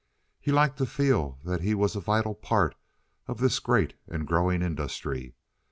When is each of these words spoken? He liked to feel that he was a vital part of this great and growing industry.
He 0.39 0.51
liked 0.51 0.79
to 0.79 0.87
feel 0.87 1.37
that 1.45 1.61
he 1.61 1.75
was 1.75 1.95
a 1.95 1.99
vital 1.99 2.33
part 2.33 2.73
of 3.27 3.37
this 3.37 3.59
great 3.59 3.93
and 4.07 4.25
growing 4.25 4.63
industry. 4.63 5.35